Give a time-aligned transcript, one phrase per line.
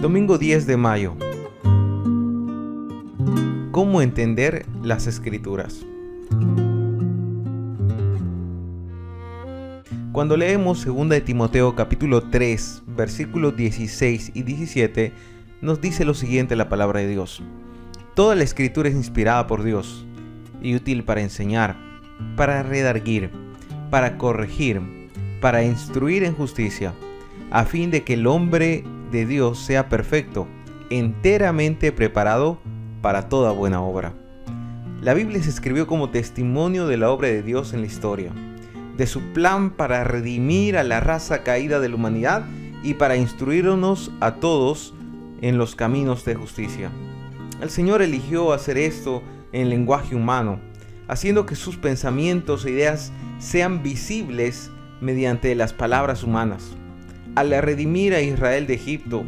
[0.00, 1.16] Domingo 10 de mayo.
[3.72, 5.84] ¿Cómo entender las escrituras?
[10.12, 15.12] Cuando leemos 2 de Timoteo capítulo 3, versículos 16 y 17,
[15.62, 17.42] nos dice lo siguiente la palabra de Dios.
[18.14, 20.06] Toda la escritura es inspirada por Dios
[20.62, 21.76] y útil para enseñar,
[22.36, 23.30] para redarguir,
[23.90, 24.80] para corregir,
[25.40, 26.94] para instruir en justicia,
[27.50, 30.46] a fin de que el hombre de Dios sea perfecto,
[30.90, 32.58] enteramente preparado
[33.02, 34.14] para toda buena obra.
[35.00, 38.32] La Biblia se escribió como testimonio de la obra de Dios en la historia,
[38.96, 42.44] de su plan para redimir a la raza caída de la humanidad
[42.82, 44.94] y para instruirnos a todos
[45.40, 46.90] en los caminos de justicia.
[47.60, 50.60] El Señor eligió hacer esto en lenguaje humano,
[51.06, 56.77] haciendo que sus pensamientos e ideas sean visibles mediante las palabras humanas.
[57.38, 59.24] Al redimir a Israel de Egipto,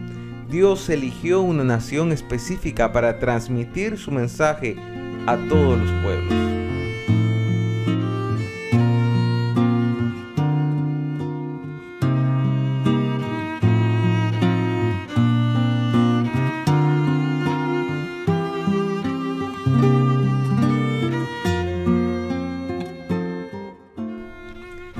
[0.51, 4.75] Dios eligió una nación específica para transmitir su mensaje
[5.29, 6.35] a todos los pueblos.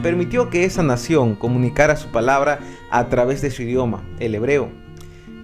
[0.03, 4.71] Permitió que esa nación comunicara su palabra a través de su idioma, el hebreo,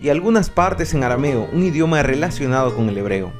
[0.00, 3.32] y algunas partes en arameo, un idioma relacionado con el hebreo.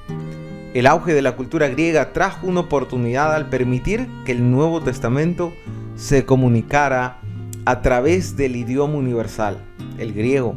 [0.75, 5.55] El auge de la cultura griega trajo una oportunidad al permitir que el Nuevo Testamento
[5.97, 7.19] se comunicara
[7.65, 9.59] a través del idioma universal,
[9.99, 10.57] el griego,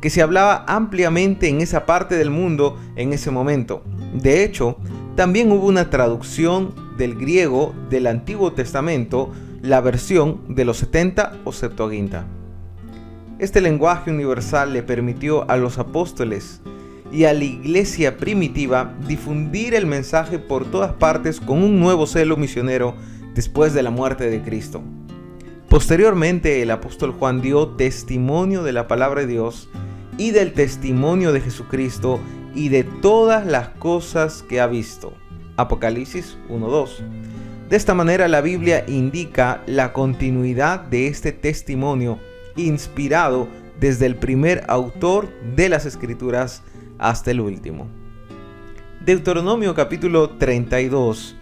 [0.00, 3.84] que se hablaba ampliamente en esa parte del mundo en ese momento.
[4.12, 4.76] De hecho,
[5.14, 9.30] también hubo una traducción del griego del Antiguo Testamento
[9.64, 12.26] la versión de los 70 o Septuaginta.
[13.38, 16.60] Este lenguaje universal le permitió a los apóstoles
[17.10, 22.36] y a la iglesia primitiva difundir el mensaje por todas partes con un nuevo celo
[22.36, 22.94] misionero
[23.34, 24.82] después de la muerte de Cristo.
[25.70, 29.70] Posteriormente el apóstol Juan dio testimonio de la palabra de Dios
[30.18, 32.20] y del testimonio de Jesucristo
[32.54, 35.14] y de todas las cosas que ha visto.
[35.56, 37.33] Apocalipsis 1.2.
[37.68, 42.18] De esta manera la Biblia indica la continuidad de este testimonio
[42.56, 43.48] inspirado
[43.80, 46.62] desde el primer autor de las escrituras
[46.98, 47.88] hasta el último.
[49.04, 51.36] Deuteronomio capítulo 32,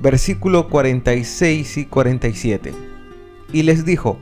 [0.00, 2.72] versículo 46 y 47.
[3.52, 4.18] Y les dijo,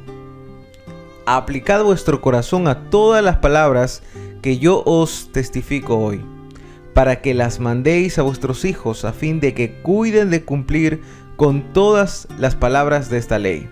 [1.27, 4.03] aplicad vuestro corazón a todas las palabras
[4.43, 6.25] que yo os testifico hoy,
[6.97, 11.03] para que las mandéis a vuestros hijos a fin de que cuiden de cumplir
[11.37, 13.69] con todas las palabras de esta ley,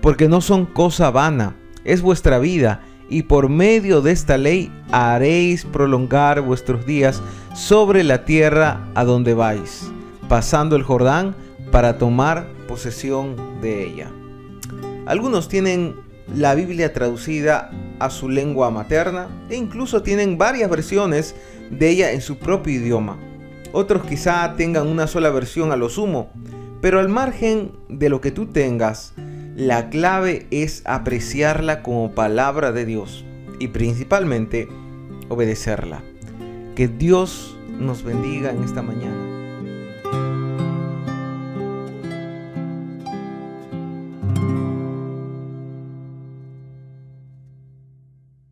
[0.00, 2.80] porque no son cosa vana, es vuestra vida,
[3.10, 7.22] y por medio de esta ley haréis prolongar vuestros días
[7.54, 9.92] sobre la tierra a donde vais,
[10.30, 11.36] pasando el Jordán
[11.70, 14.10] para tomar posesión de ella.
[15.04, 15.96] Algunos tienen
[16.34, 17.70] la Biblia traducida
[18.04, 21.34] a su lengua materna e incluso tienen varias versiones
[21.70, 23.18] de ella en su propio idioma.
[23.72, 26.30] Otros quizá tengan una sola versión a lo sumo,
[26.80, 29.14] pero al margen de lo que tú tengas,
[29.56, 33.24] la clave es apreciarla como palabra de Dios
[33.58, 34.68] y principalmente
[35.28, 36.02] obedecerla.
[36.76, 39.23] Que Dios nos bendiga en esta mañana.